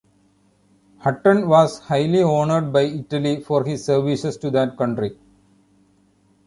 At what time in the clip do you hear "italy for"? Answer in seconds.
2.81-3.63